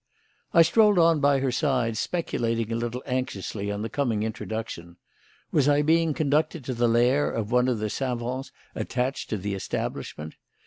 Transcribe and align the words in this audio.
I 0.51 0.63
strolled 0.63 0.97
on 0.97 1.19
by 1.19 1.41
her 1.41 1.51
side, 1.51 1.95
speculating 1.95 2.71
a 2.71 2.75
little 2.75 3.03
anxiously 3.05 3.69
on 3.69 3.83
the 3.83 3.87
coming 3.89 4.23
introduction. 4.23 4.97
Was 5.51 5.69
I 5.69 5.83
being 5.83 6.15
conducted 6.15 6.65
to 6.65 6.73
the 6.73 6.87
lair 6.87 7.29
of 7.29 7.51
one 7.51 7.67
of 7.67 7.77
the 7.77 7.91
savants 7.91 8.51
attached 8.73 9.29
to 9.29 9.37
the 9.37 9.53
establishment? 9.53 10.37